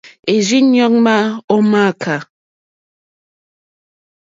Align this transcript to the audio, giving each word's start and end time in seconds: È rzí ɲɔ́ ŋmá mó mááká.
È 0.31 0.33
rzí 0.41 0.59
ɲɔ́ 0.71 0.87
ŋmá 0.95 1.15
mó 1.47 1.55
mááká. 1.71 2.15